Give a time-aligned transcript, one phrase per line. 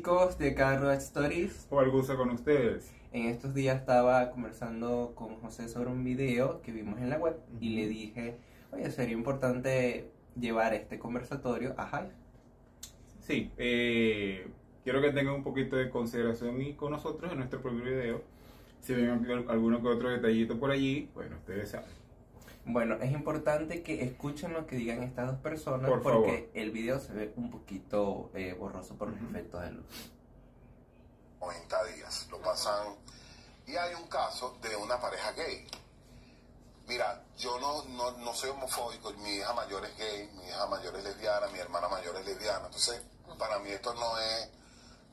[0.00, 2.90] Chicos de Carro Stories, O al gusto con ustedes.
[3.12, 7.36] en estos días estaba conversando con José sobre un video que vimos en la web
[7.60, 8.38] y le dije,
[8.72, 10.10] oye, sería importante
[10.40, 12.12] llevar este conversatorio a Hive.
[13.20, 14.48] Sí, eh,
[14.84, 18.22] quiero que tengan un poquito de consideración y con nosotros en nuestro primer video.
[18.80, 21.99] Si ven al- alguno que otro detallito por allí, bueno, ustedes saben.
[22.72, 26.50] Bueno, es importante que escuchen lo que digan estas dos personas Por porque favor.
[26.54, 29.86] el video se ve un poquito eh, borroso por los efectos de luz.
[31.40, 32.28] 90 días.
[32.30, 32.94] Lo pasan.
[33.66, 35.66] Y hay un caso de una pareja gay.
[36.86, 40.94] Mira, yo no, no, no soy homofóbico, mi hija mayor es gay, mi hija mayor
[40.96, 42.66] es lesbiana, mi hermana mayor es lesbiana.
[42.66, 43.02] Entonces,
[43.38, 44.48] para mí esto no es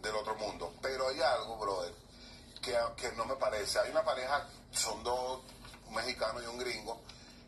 [0.04, 0.74] del otro mundo.
[0.82, 1.94] Pero hay algo, brother,
[2.62, 3.80] que, que no me parece.
[3.80, 5.42] Hay una pareja, son dos,
[5.88, 7.00] un mexicano y un gringo,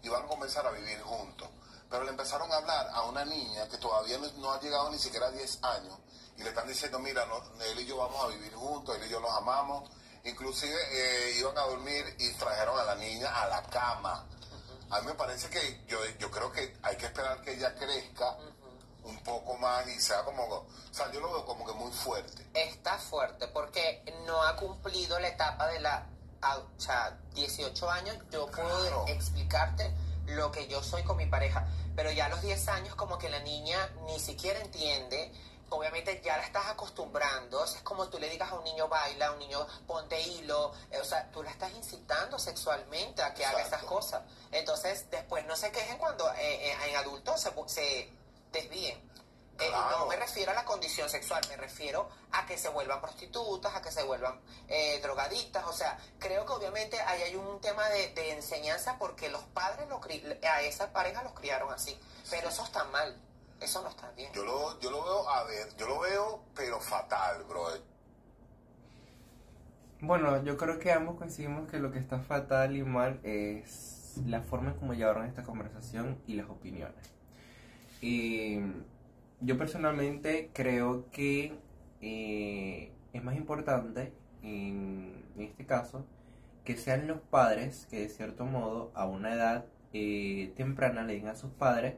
[0.01, 1.47] y van a comenzar a vivir juntos.
[1.89, 5.27] Pero le empezaron a hablar a una niña que todavía no, ha llegado ni siquiera
[5.27, 5.97] a 10 años,
[6.37, 9.09] y le están diciendo, mira, no, él y yo vamos a vivir juntos, él y
[9.09, 9.89] yo nos amamos.
[10.23, 14.25] Inclusive eh, iban a dormir y trajeron a la niña a la cama.
[14.89, 18.37] A mí me parece que yo, yo creo que hay que esperar que ella crezca
[19.03, 22.45] un poco más y sea como, o sea, yo lo veo como que muy fuerte.
[22.53, 26.07] está fuerte porque no ha cumplido la etapa de la,
[26.41, 29.05] a- o sea, 18 años, yo puedo Claro.
[29.07, 29.93] explicarte
[30.27, 33.29] lo que yo soy con mi pareja, pero ya a los 10 años como que
[33.29, 35.33] la niña ni siquiera entiende,
[35.71, 39.31] obviamente ya la estás acostumbrando, es como tú le digas a un niño baila, a
[39.31, 43.61] un niño ponte hilo, eh, o sea, tú la estás incitando sexualmente a que haga
[43.61, 48.09] esas cosas, entonces después no se quejen cuando eh, eh, en adultos se, se
[48.51, 48.99] desvíen.
[49.61, 49.99] Eh, Claro.
[49.99, 53.81] no me refiero a la condición sexual, me refiero a que se vuelvan prostitutas, a
[53.81, 55.65] que se vuelvan eh, drogadictas.
[55.65, 59.87] O sea, creo que obviamente ahí hay un tema de, de enseñanza porque los padres
[59.89, 61.99] lo cri- a esa pareja los criaron así.
[62.29, 63.15] Pero eso está mal,
[63.59, 64.31] eso no está bien.
[64.33, 67.67] Yo lo, yo lo veo, a ver, yo lo veo, pero fatal, bro.
[70.01, 74.41] Bueno, yo creo que ambos coincidimos que lo que está fatal y mal es la
[74.41, 76.95] forma en cómo llevaron esta conversación y las opiniones.
[78.01, 78.59] Y
[79.41, 81.53] yo personalmente creo que
[82.01, 84.13] eh, es más importante
[84.43, 86.05] en, este caso
[86.63, 91.31] que sean los padres que de cierto modo a una edad eh, temprana le digan
[91.31, 91.95] a sus padres,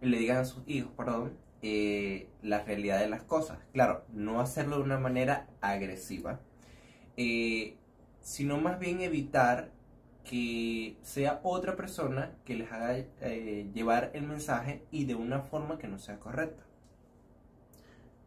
[0.00, 3.58] le digan a sus hijos, perdón, eh, la realidad de las cosas.
[3.72, 6.40] Claro, no hacerlo de una manera agresiva,
[7.16, 7.76] eh,
[8.20, 9.70] sino más bien evitar
[10.24, 12.96] que sea otra persona que les haga
[13.74, 16.64] llevar el mensaje y de una forma que no sea correcta.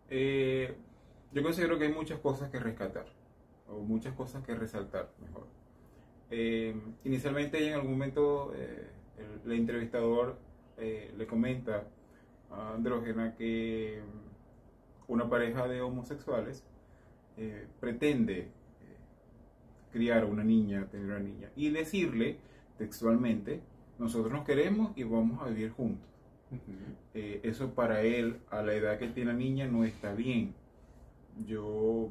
[0.09, 0.75] Eh,
[1.31, 3.05] yo considero que hay muchas cosas que rescatar,
[3.67, 5.47] o muchas cosas que resaltar, mejor.
[6.31, 10.38] Eh, inicialmente, en algún momento, eh, el, el entrevistador
[10.77, 11.83] eh, le comenta
[12.51, 14.01] a Andrógena que
[15.07, 16.63] una pareja de homosexuales
[17.37, 18.49] eh, pretende
[19.91, 22.37] criar una niña, tener una niña, y decirle
[22.77, 23.61] textualmente,
[23.97, 26.15] nosotros nos queremos y vamos a vivir juntos.
[27.13, 30.53] Eh, eso para él, a la edad que tiene la niña, no está bien.
[31.45, 32.09] Yo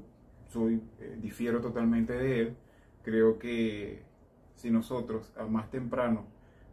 [0.48, 2.56] soy, eh, difiero totalmente de él.
[3.02, 4.02] Creo que
[4.54, 6.24] si nosotros a más temprano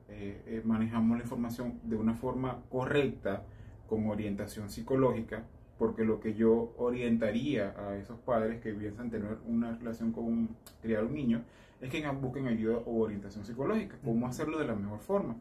[0.10, 3.44] eh, eh, manejamos la información de una forma correcta,
[3.88, 5.44] con orientación psicológica,
[5.78, 10.56] porque lo que yo orientaría a esos padres que piensan tener una relación con un-
[10.82, 11.44] criar un niño
[11.82, 15.36] es que busquen ayuda o orientación psicológica, cómo hacerlo de la mejor forma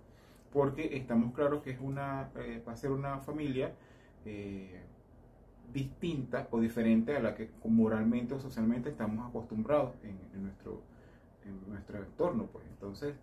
[0.52, 3.72] porque estamos claros que es una, eh, va a ser una familia
[4.24, 4.80] eh,
[5.72, 10.82] distinta o diferente a la que moralmente o socialmente estamos acostumbrados en, nuestro,
[11.44, 12.46] en nuestro entorno.
[12.46, 12.64] Pues.
[12.68, 13.14] Entonces,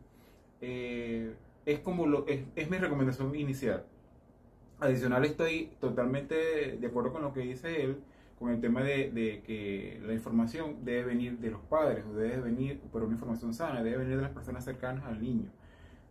[0.61, 1.33] eh,
[1.65, 3.83] es como lo, es, es mi recomendación inicial.
[4.79, 7.97] Adicional, estoy totalmente de acuerdo con lo que dice él,
[8.39, 12.39] con el tema de, de que la información debe venir de los padres, o debe
[12.39, 15.49] venir, pero una información sana, debe venir de las personas cercanas al niño.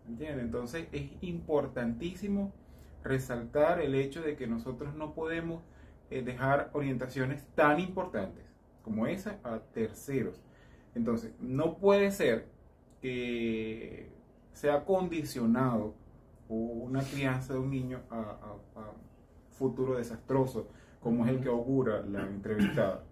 [0.09, 0.45] ¿Entiendes?
[0.45, 2.53] Entonces es importantísimo
[3.03, 5.63] resaltar el hecho de que nosotros no podemos
[6.11, 8.45] eh, dejar orientaciones tan importantes
[8.83, 10.41] como esa a terceros.
[10.95, 12.47] Entonces, no puede ser
[13.03, 14.09] que
[14.53, 15.95] sea condicionado
[16.49, 18.93] una crianza de un niño a, a- a
[19.51, 20.69] futuro desastroso,
[21.01, 23.05] como es el que augura la entrevistada.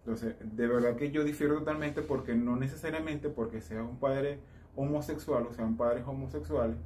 [0.00, 4.38] Entonces, de verdad que yo difiero totalmente porque no necesariamente porque sea un padre
[4.76, 6.76] homosexual o sean padres homosexuales,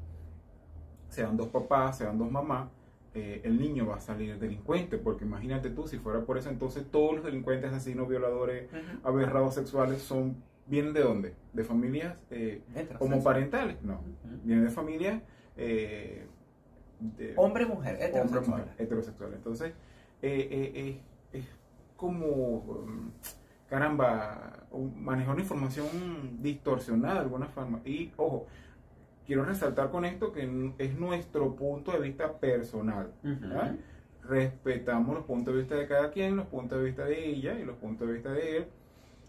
[1.09, 2.69] sean dos papás, sean dos mamás,
[3.15, 6.89] eh, el niño va a salir delincuente, porque imagínate tú, si fuera por eso, entonces
[6.91, 9.09] todos los delincuentes, asesinos, violadores, Ujú.
[9.09, 11.35] aberrados sexuales son, ¿vienen de dónde?
[11.53, 12.63] ¿De familias eh,
[13.01, 13.83] homoparentales?
[13.83, 14.01] No,
[14.45, 15.21] vienen de familias
[15.57, 16.27] eh,
[17.01, 18.61] de Hombre, mujer, hombre, heterosexual.
[18.61, 19.33] mujer, heterosexual.
[19.35, 19.73] Entonces,
[20.23, 21.01] eh, eh,
[21.33, 21.45] es
[21.97, 22.27] como,
[22.59, 23.11] um,
[23.71, 25.87] caramba, manejar una información
[26.43, 27.81] distorsionada de alguna forma.
[27.85, 28.47] Y, ojo,
[29.27, 33.13] quiero resaltar con esto que es nuestro punto de vista personal.
[34.29, 37.65] Respetamos los puntos de vista de cada quien, los puntos de vista de ella y
[37.65, 38.67] los puntos de vista de él,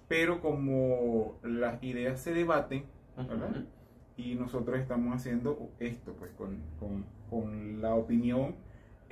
[0.08, 2.84] pero como las ideas se debaten,
[4.18, 8.56] y nosotros estamos haciendo esto, pues con, con- con la opinión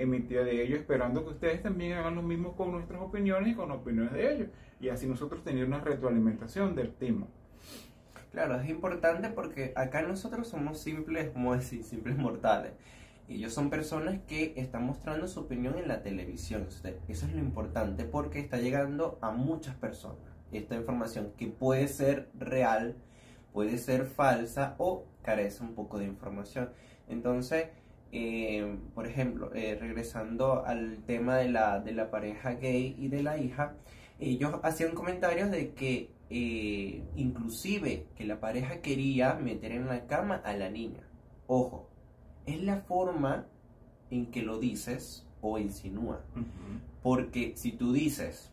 [0.00, 3.68] emitida de ellos, esperando que ustedes también hagan lo mismo con nuestras opiniones y con
[3.68, 4.48] las opiniones de ellos,
[4.80, 7.26] y así nosotros tener una retroalimentación del tema.
[8.32, 12.72] Claro, es importante porque acá nosotros somos simples, como decir, simples mortales.
[13.28, 16.66] Y ellos son personas que están mostrando su opinión en la televisión.
[17.08, 20.18] Eso es lo importante porque está llegando a muchas personas.
[20.50, 22.96] Esta información que puede ser real,
[23.52, 26.70] puede ser falsa o carece un poco de información.
[27.08, 27.68] Entonces,
[28.12, 33.22] eh, por ejemplo, eh, regresando al tema de la, de la pareja gay y de
[33.22, 33.74] la hija,
[34.18, 40.36] ellos hacían comentarios de que eh, inclusive que la pareja quería meter en la cama
[40.44, 41.02] a la niña.
[41.46, 41.88] Ojo,
[42.46, 43.46] es la forma
[44.10, 46.20] en que lo dices o insinúa.
[47.02, 48.50] Porque si tú dices,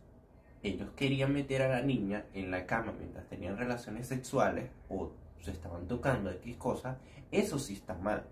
[0.64, 5.12] ellos querían meter a la niña en la cama mientras tenían relaciones sexuales o
[5.42, 6.98] se estaban tocando X cosas,
[7.32, 8.26] eso sí está mal.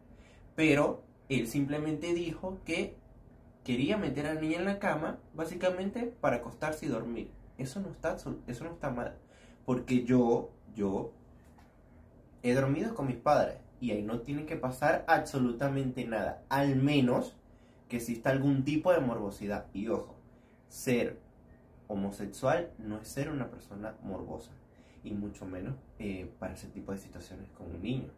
[0.56, 2.96] Pero él simplemente dijo que
[3.64, 7.32] quería meter a la niña en la cama básicamente para acostarse y dormir.
[7.58, 9.16] Eso no está, mal.
[9.66, 11.12] Porque yo, yo
[12.44, 16.44] he dormido con mis padres y ahí no tiene que pasar absolutamente nada.
[16.50, 17.36] Al menos
[17.90, 19.66] que exista algún tipo de morbosidad.
[19.74, 20.16] Y ojo,
[20.70, 21.20] ser
[21.88, 24.52] homosexual no es ser una persona morbosa.
[25.04, 28.10] Y mucho menos eh, para ese tipo de situaciones con un niño.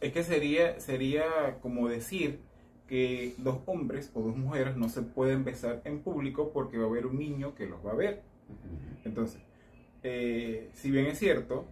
[0.00, 2.40] Es que sería, sería como decir
[2.86, 6.88] que dos hombres o dos mujeres no se pueden besar en público porque va a
[6.88, 8.22] haber un niño que los va a ver.
[9.04, 9.40] Entonces,
[10.02, 11.66] eh, si bien es cierto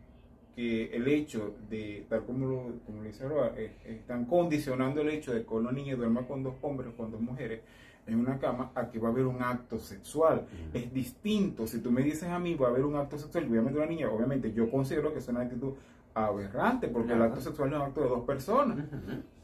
[0.54, 5.10] que el hecho de, tal como lo, como lo dice Aroa, eh, están condicionando el
[5.10, 7.60] hecho de que una niña duerma con dos hombres o con dos mujeres
[8.06, 10.46] en una cama a que va a haber un acto sexual.
[10.72, 11.66] Es distinto.
[11.66, 13.80] Si tú me dices a mí va a haber un acto sexual voy a meter
[13.80, 15.74] a una niña, obviamente yo considero que es una actitud
[16.16, 17.24] aberrante porque Claro.
[17.24, 18.78] el acto sexual no es un acto de dos personas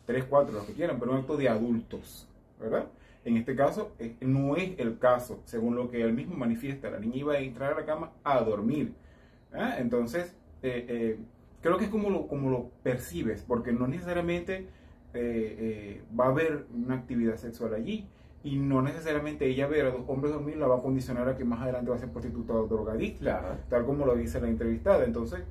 [0.07, 2.27] tres, cuatro, los que quieran, pero un acto de adultos,
[2.61, 2.87] ¿verdad?
[3.25, 6.91] En este caso, eh, no es el caso, según lo que él mismo manifiesta.
[6.91, 8.95] La niña iba a entrar a la cama a dormir.
[9.53, 9.77] ¿ah?
[9.79, 11.19] Entonces, eh, eh,
[11.61, 14.67] creo que es como lo, como lo percibes, porque no necesariamente
[15.15, 15.57] eh,
[15.95, 18.07] eh, va a haber una actividad sexual allí.
[18.43, 21.45] Y no necesariamente ella ver a dos hombres dormir la va a condicionar a que
[21.45, 23.57] más adelante va a ser prostituta o drogadicta Claro.
[23.69, 25.05] tal como lo dice la entrevistada.
[25.05, 25.45] Entonces,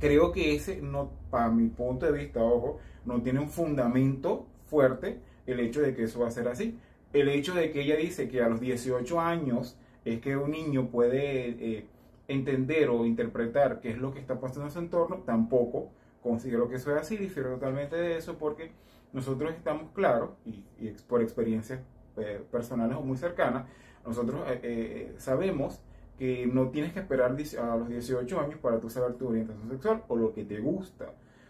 [0.00, 5.20] creo que ese, no, para mi punto de vista, ojo, no tiene un fundamento fuerte
[5.46, 6.78] el hecho de que eso va a ser así.
[7.12, 10.88] El hecho de que ella dice que a los 18 años es que un niño
[10.88, 11.86] puede eh,
[12.28, 15.90] entender o interpretar qué es lo que está pasando en su entorno, tampoco
[16.22, 18.70] considero que eso es así, difiero totalmente de eso porque
[19.12, 20.62] nosotros estamos claros, y,
[21.08, 21.80] por experiencias
[22.18, 23.64] eh, personales o muy cercanas,
[24.06, 25.80] nosotros eh, eh, sabemos
[26.18, 27.30] que no tienes que esperar
[27.60, 31.06] a los 18 años para tú saber tu orientación sexual o lo que te gusta.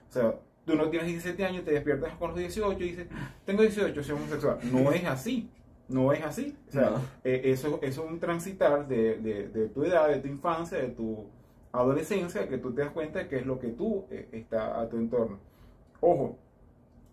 [0.08, 0.34] O sea,
[0.66, 3.06] tú no tienes 17 años, te despiertas con los 18 y dices,
[3.46, 4.58] tengo 18, soy homosexual.
[4.70, 5.48] No es así.
[5.88, 6.54] No es así.
[6.68, 6.96] O sea, No.
[7.24, 10.88] eh, eso, eso es un transitar de, de- de tu edad, de tu infancia, de
[10.88, 11.24] tu
[11.72, 14.88] adolescencia, que tú te das cuenta de qué es lo que tú eh, está a
[14.88, 15.38] tu entorno.
[16.00, 16.36] Ojo,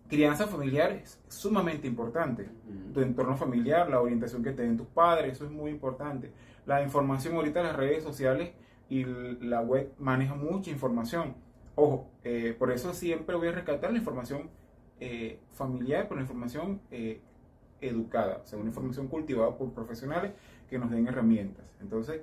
[0.08, 2.48] crianza familiar es sumamente importante
[2.94, 6.30] tu entorno familiar, la orientación que te den tus padres, eso es muy importante.
[6.66, 8.50] La información ahorita las redes sociales
[8.88, 11.34] y la web maneja mucha información.
[11.76, 14.50] Ojo, eh, por eso siempre voy a rescatar la información
[14.98, 17.20] eh, familiar, pero la información eh,
[17.80, 20.32] educada, o sea, una información cultivada por profesionales
[20.68, 21.64] que nos den herramientas.
[21.80, 22.22] Entonces,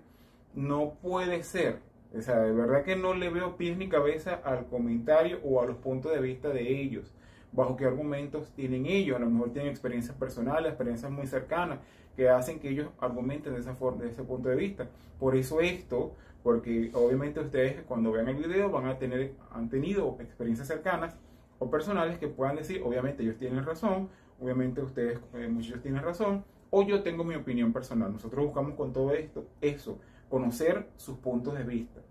[0.53, 1.79] no puede ser,
[2.13, 5.65] o sea, de verdad que no le veo pies ni cabeza al comentario o a
[5.65, 7.13] los puntos de vista de ellos
[7.53, 11.79] bajo qué argumentos tienen ellos, a lo mejor tienen experiencias personales, experiencias muy cercanas,
[12.15, 14.87] que hacen que ellos argumenten de esa forma, de ese punto de vista.
[15.19, 20.17] Por eso esto, porque obviamente ustedes cuando vean el video van a tener, han tenido
[20.19, 21.15] experiencias cercanas
[21.59, 26.43] o personales que puedan decir, obviamente ellos tienen razón, obviamente ustedes, eh, muchos tienen razón,
[26.69, 28.11] o yo tengo mi opinión personal.
[28.11, 32.01] Nosotros buscamos con todo esto eso, conocer sus puntos de vista.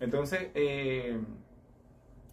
[0.00, 1.18] Entonces, eh,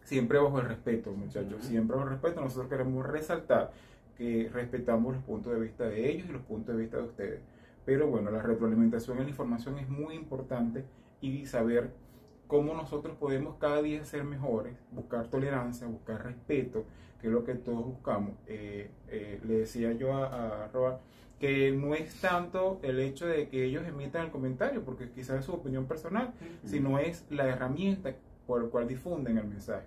[0.04, 2.42] siempre bajo el respeto, muchachos, siempre bajo el respeto.
[2.42, 3.72] Nosotros queremos resaltar
[4.18, 7.40] que respetamos los puntos de vista de ellos y los puntos de vista de ustedes.
[7.86, 10.86] Pero bueno, la retroalimentación en la información es muy importante
[11.22, 11.92] y saber
[12.48, 16.86] cómo nosotros podemos cada día ser mejores, buscar tolerancia, buscar respeto,
[17.20, 18.32] que es lo que todos buscamos.
[18.48, 21.00] Eh, eh, le decía yo a, a Roa
[21.40, 25.46] que no es tanto el hecho de que ellos emitan el comentario, porque quizás es
[25.46, 26.34] su opinión personal,
[26.64, 28.14] sino es la herramienta
[28.48, 29.86] por la cual difunden el mensaje.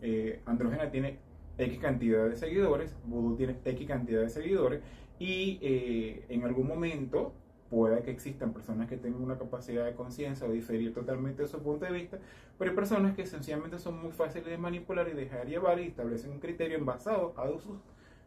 [0.00, 1.18] Eh, Andrógena tiene
[1.58, 4.82] X cantidad de seguidores, Voodoo tiene X cantidad de seguidores,
[5.18, 7.32] y eh, en algún momento
[7.70, 11.62] pueda que existan personas que tengan una capacidad de conciencia o diferir totalmente de su
[11.62, 12.18] punto de vista,
[12.58, 16.32] pero hay personas que sencillamente son muy fáciles de manipular y dejar llevar y establecen
[16.32, 17.78] un criterio en basado a sus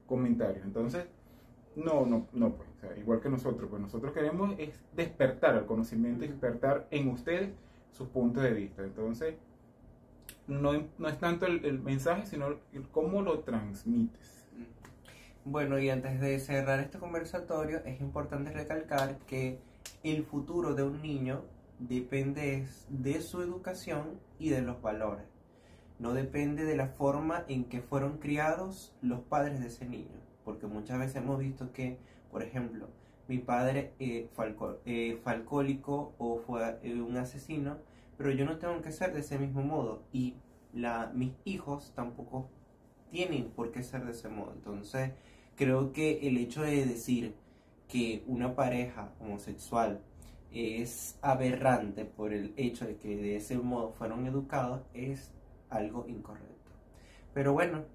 [0.08, 0.66] comentarios.
[0.66, 1.06] Entonces,
[1.76, 6.30] no, no, no, pues, igual que nosotros, pues nosotros queremos es despertar el conocimiento y
[6.30, 7.52] despertar en ustedes
[7.92, 8.84] sus puntos de vista.
[8.84, 9.36] Entonces,
[10.48, 12.60] no, no es tanto el, el mensaje, sino
[12.92, 14.46] cómo lo transmites.
[15.44, 19.60] Bueno, y antes de cerrar este conversatorio, es importante recalcar que
[20.04, 21.44] el futuro de un niño
[21.80, 25.26] depende de su educación y de los valores.
[26.00, 30.20] No depende de la forma en que fueron criados los padres de ese niño.
[30.44, 31.98] Porque muchas veces hemos visto que,
[32.32, 32.90] por ejemplo,
[33.28, 37.78] mi padre eh, fue, eh, alcohólico o fue eh, un asesino,
[38.18, 40.04] pero yo no tengo que ser de ese mismo modo.
[40.12, 40.36] Y
[40.74, 42.50] la, mis hijos tampoco
[43.12, 44.54] tienen por qué ser de ese modo.
[44.54, 45.12] Entonces,
[45.56, 47.34] Creo que el hecho de decir
[47.88, 50.02] que una pareja homosexual
[50.52, 55.32] es aberrante por el hecho de que de ese modo fueron educados es
[55.70, 56.72] algo incorrecto.
[57.34, 57.86] Pero bueno,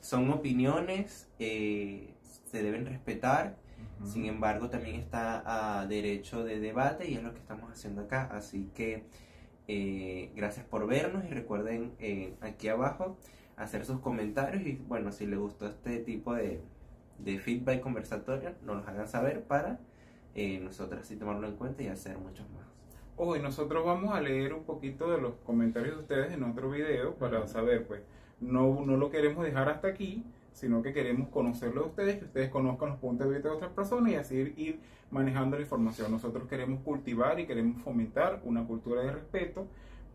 [0.00, 2.14] son opiniones, eh,
[2.46, 3.56] se deben respetar,
[4.02, 8.30] sin embargo también está a derecho de debate y es lo que estamos haciendo acá.
[8.32, 9.04] Así que
[9.72, 13.16] eh, gracias por vernos y recuerden eh, aquí abajo
[13.56, 16.60] hacer sus comentarios y bueno, si les gustó este tipo de
[17.24, 19.78] de feedback conversatorio nos los hagan saber para
[20.34, 22.66] eh, nosotros así tomarlo en cuenta y hacer muchos más.
[23.16, 27.16] Hoy nosotros vamos a leer un poquito de los comentarios de ustedes en otro video
[27.16, 28.00] para saber, pues,
[28.40, 30.24] no, no lo queremos dejar hasta aquí,
[30.60, 33.72] sino que queremos conocerlo de ustedes, que ustedes conozcan los puntos de vista de otras
[33.72, 34.78] personas y así ir,
[35.10, 36.12] manejando la información.
[36.12, 39.66] Nosotros queremos cultivar y queremos fomentar una cultura de respeto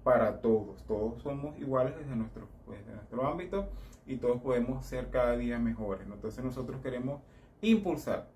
[0.03, 0.83] para todos.
[0.83, 3.69] Todos somos iguales desde nuestro, pues, desde nuestro ámbito
[4.05, 6.05] y todos podemos ser cada día mejores.
[6.05, 7.21] Entonces nosotros queremos
[7.61, 8.29] impulsar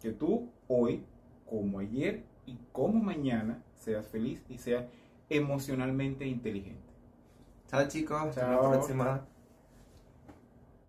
[0.00, 1.04] que tú hoy,
[1.50, 4.84] como ayer y como mañana, seas feliz y seas
[5.28, 6.94] emocionalmente inteligente.
[7.66, 9.26] Chao chicos, hasta la próxima.